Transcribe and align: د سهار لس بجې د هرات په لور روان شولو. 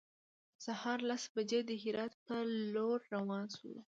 د 0.03 0.03
سهار 0.65 0.99
لس 1.09 1.23
بجې 1.35 1.59
د 1.65 1.71
هرات 1.83 2.13
په 2.25 2.35
لور 2.73 2.99
روان 3.15 3.45
شولو. 3.55 3.81